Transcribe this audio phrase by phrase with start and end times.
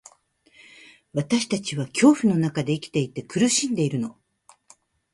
[1.13, 4.17] 私たちは恐怖の中で生きていて、苦しんでいるの。